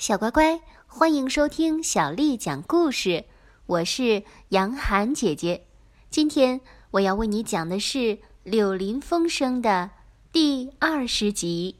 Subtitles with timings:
[0.00, 3.26] 小乖乖，欢迎收听小丽讲故事。
[3.66, 5.66] 我是杨涵姐姐，
[6.08, 7.98] 今天我要为你讲的是
[8.42, 9.90] 《柳林风声》的
[10.32, 11.76] 第二十集。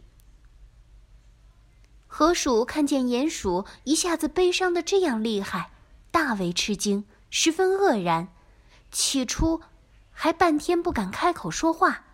[2.07, 5.71] 河鼠看见鼹鼠一下子悲伤的这样厉害，
[6.11, 8.29] 大为吃惊，十分愕然。
[8.93, 9.63] 起初，
[10.11, 12.05] 还半天不敢开口说话，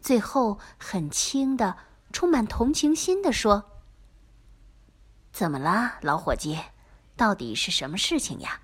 [0.00, 1.76] 最后很轻的、
[2.12, 3.64] 充满同情心的说
[5.40, 6.58] ：“怎么啦，老伙计？
[7.16, 8.60] 到底是什么事情呀？”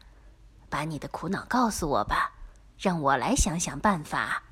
[0.68, 2.32] 把你的苦恼告诉我吧，
[2.78, 4.42] 让我来想想办法。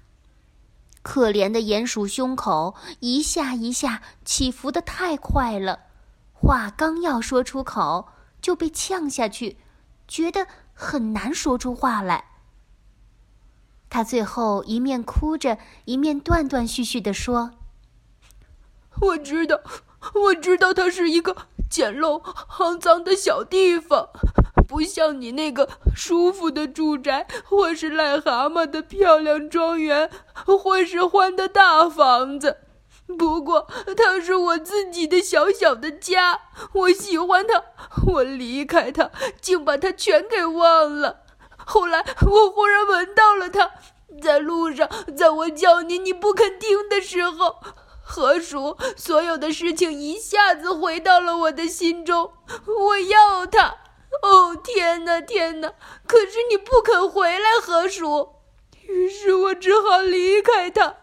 [1.03, 5.81] 可怜的鼹鼠胸口一下一下起伏的太快了，
[6.33, 8.09] 话刚要说出口
[8.41, 9.59] 就被呛下去，
[10.09, 12.25] 觉得很难说出话来。
[13.91, 17.51] 他最后一面哭着，一面断断续续的说
[19.03, 19.61] ：“我知道，
[20.15, 22.23] 我知道，它是一个简陋、
[22.59, 24.11] 肮脏的小地方。”
[24.67, 30.11] 不像你那个舒服的住宅，或是癞蛤蟆的漂亮庄园，
[30.47, 32.57] 或是欢的大房子。
[33.19, 36.41] 不过，它是我自己的小小的家，
[36.73, 37.63] 我喜欢它。
[38.07, 39.11] 我离开它，
[39.41, 41.21] 竟把它全给忘了。
[41.67, 43.71] 后来，我忽然闻到了它，
[44.23, 47.57] 在路上，在我叫你你不肯听的时候，
[48.05, 52.33] 河鼠，所有的事情一下子回到了我的心中。
[52.67, 53.79] 我要他。
[54.23, 55.73] 哦天哪，天哪！
[56.07, 58.29] 可是你不肯回来，河鼠。
[58.87, 60.97] 于是我只好离开他。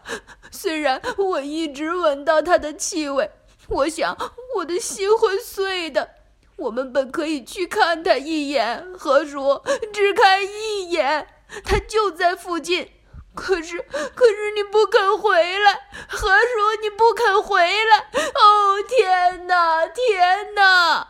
[0.50, 3.30] 虽然我一直闻到他的气味，
[3.68, 4.16] 我想
[4.56, 6.10] 我的心会碎的。
[6.56, 11.26] 我们本可以去看他一眼，河鼠，只看一眼，
[11.64, 12.90] 他就在附近。
[13.34, 13.78] 可是，
[14.14, 16.61] 可是你不肯回来，河鼠，
[16.96, 17.98] 不肯回来。
[18.14, 21.08] 哦天哪，天哪！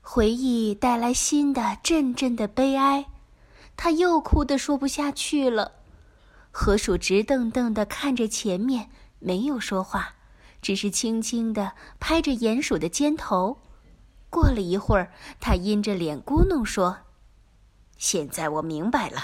[0.00, 3.06] 回忆带来新的阵阵的悲哀，
[3.76, 5.72] 他又哭得说不下去了。
[6.52, 10.14] 河鼠直瞪瞪地看着前面，没有说话，
[10.62, 13.58] 只是轻轻地拍着鼹鼠的肩头。
[14.30, 16.98] 过了一会儿，他阴着脸咕哝说
[17.98, 19.20] ：“现在我明白了，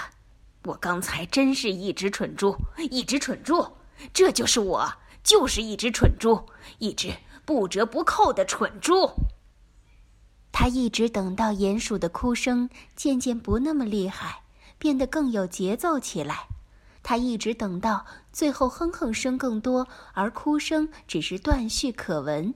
[0.65, 2.57] 我刚才真是一只蠢猪，
[2.89, 3.65] 一只蠢猪，
[4.13, 6.47] 这就是我，就是一只蠢猪，
[6.79, 9.11] 一只不折不扣的蠢猪。”
[10.51, 14.43] 他一直等到鼹鼠的哭声渐渐不那么厉害，
[14.77, 16.47] 变得更有节奏起来。
[17.03, 22.53] 他一直等到最后哼哼声更多，而哭声只是断续可闻。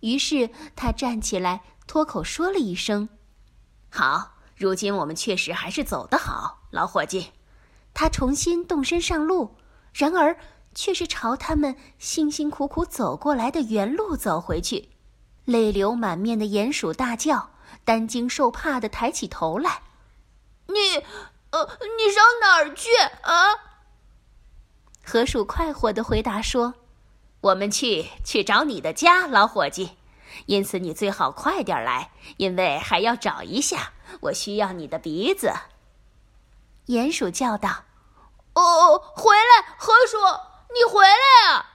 [0.00, 3.08] 于是他站起来，脱口说了一声
[3.88, 7.30] ：“好，如今我们确实还是走得好，老伙计。”
[7.94, 9.56] 他重新动身上路，
[9.94, 10.36] 然而
[10.74, 14.90] 却是朝他们辛辛苦苦走过来的原路走回去。
[15.44, 17.50] 泪流满面的鼹鼠大叫，
[17.84, 19.82] 担惊受怕的抬起头来
[20.68, 21.04] ：“你，
[21.50, 22.88] 呃，你上哪儿去
[23.22, 23.70] 啊？”
[25.04, 26.74] 河鼠快活的回答说
[27.40, 29.96] ：“我们去去找你的家，老伙计。
[30.46, 35.52] 因此你最好快点来，因为还要找一下，我需要你的鼻子。”
[36.86, 37.84] 鼹鼠叫道
[38.54, 40.16] ：“哦，回来，河鼠，
[40.74, 41.66] 你回来啊！”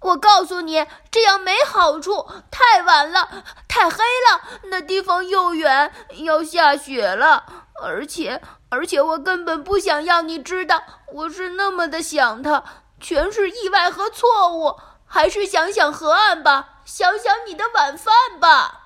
[0.00, 2.28] 我告诉你，这样没好处。
[2.50, 5.90] 太晚了，太黑了，那地方又远，
[6.24, 7.64] 要下雪了。
[7.82, 12.62] 而且，而且我根本不想要你知道，我是那么的想他，
[13.00, 14.78] 全是意外和错误。
[15.06, 18.80] 还是想想河岸吧，想想你的晚饭吧。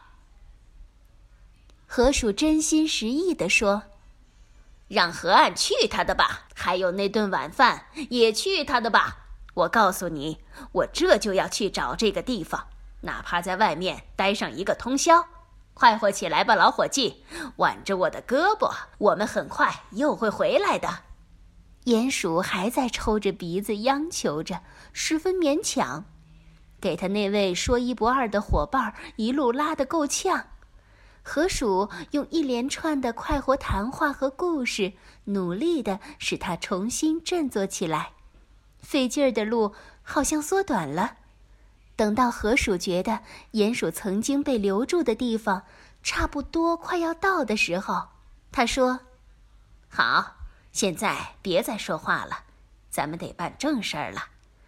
[1.87, 3.83] 河鼠真心实意地说
[4.89, 9.17] ：“让河岸去他的吧，还有那顿晚饭也去他的吧。”
[9.59, 10.39] 我告诉你，
[10.73, 12.69] 我这就要去找这个地方，
[13.01, 15.27] 哪怕在外面待上一个通宵。
[15.75, 17.25] 快活起来吧，老伙计，
[17.57, 20.89] 挽着我的胳膊，我们很快又会回来的。
[21.87, 24.61] 鼹鼠还在抽着鼻子央求着，
[24.93, 26.05] 十分勉强，
[26.81, 30.47] 给他那位说一不二的伙伴一路拉得够呛。
[31.23, 34.93] 河鼠用一连串的快活谈话和故事，
[35.25, 38.13] 努力的使他重新振作起来。
[38.81, 41.17] 费劲儿的路好像缩短了。
[41.97, 43.21] 等到河鼠觉得
[43.53, 45.65] 鼹鼠曾经被留住的地方
[46.03, 48.09] 差不多快要到的时候，
[48.53, 49.01] 他说
[49.91, 50.37] ：“好，
[50.71, 52.45] 现在别再说话了，
[52.89, 54.27] 咱们得办正事儿了。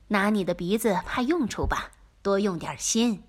[0.09, 3.23] 拿你的鼻子派用处吧，多用点心。”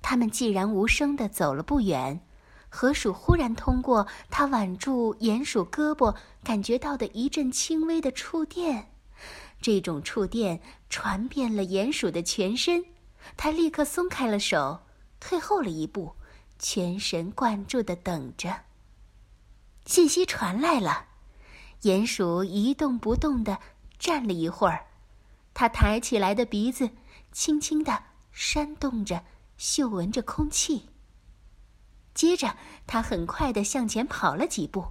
[0.00, 2.20] 他们既然无声地走了不远，
[2.70, 8.90] 河鼠忽然通过他挽住鼹鼠胳膊感觉到的一阵轻微的触电。
[9.60, 12.84] 这种触电传遍了鼹鼠的全身，
[13.36, 14.80] 它立刻松开了手，
[15.20, 16.14] 退后了一步，
[16.58, 18.64] 全神贯注的等着。
[19.84, 21.06] 信息传来了，
[21.82, 23.58] 鼹鼠一动不动的
[23.98, 24.86] 站了一会儿，
[25.54, 26.90] 它抬起来的鼻子
[27.32, 29.24] 轻轻的扇动着，
[29.56, 30.88] 嗅闻着空气。
[32.14, 32.56] 接着，
[32.86, 34.84] 它很快的向前跑了几步，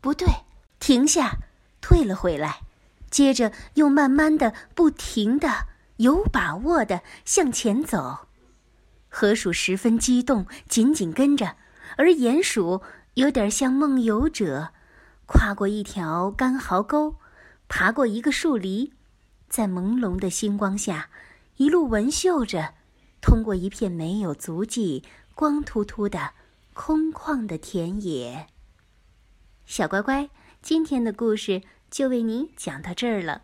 [0.00, 0.26] 不对，
[0.80, 1.38] 停下，
[1.80, 2.62] 退了回来，
[3.16, 5.68] 接着又慢慢的、不停的。
[5.96, 8.28] 有把握的向前走，
[9.08, 11.56] 河鼠十分激动，紧紧跟着；
[11.96, 12.82] 而鼹鼠
[13.14, 14.74] 有点像梦游者，
[15.24, 17.14] 跨过一条干壕沟，
[17.66, 18.92] 爬过一个树篱，
[19.48, 21.08] 在朦胧的星光下，
[21.56, 22.74] 一路闻嗅着，
[23.22, 25.02] 通过一片没有足迹、
[25.34, 26.32] 光秃秃的
[26.74, 28.48] 空旷的田野。
[29.64, 30.28] 小乖乖，
[30.60, 31.62] 今天的故事
[31.96, 33.40] 就为你讲到这儿了。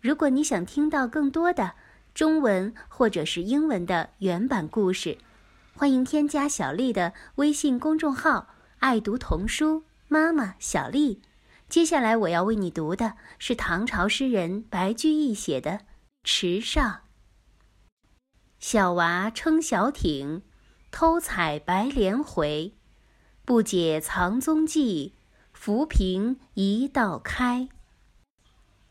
[0.00, 1.74] 如果你想听到更多的，
[2.12, 5.18] 中文或者是英文的原版故事，
[5.76, 8.48] 欢迎添加小丽的微信公众号
[8.82, 11.22] “爱读童书妈妈小丽”。
[11.70, 15.70] 接下来我要为你读的是唐朝诗人白居易写的
[16.24, 16.84] 《池上》。
[18.58, 20.42] 小娃撑小艇，
[20.90, 22.74] 偷采白莲回，
[23.44, 25.14] 不解藏踪迹，
[25.52, 27.68] 浮萍一道开。